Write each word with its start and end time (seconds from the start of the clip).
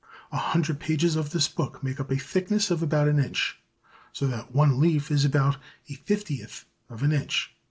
A 0.31 0.37
hundred 0.37 0.79
pages 0.79 1.15
of 1.15 1.29
this 1.29 1.47
book 1.47 1.83
make 1.83 1.99
up 1.99 2.09
a 2.09 2.17
thickness 2.17 2.71
of 2.71 2.81
about 2.81 3.07
an 3.07 3.19
inch, 3.19 3.59
so 4.11 4.25
that 4.25 4.51
one 4.51 4.79
leaf 4.79 5.11
is 5.11 5.23
about 5.25 5.57
a 5.89 5.93
fiftieth 5.93 6.65
of 6.89 7.03
an 7.03 7.11
inch. 7.11 7.53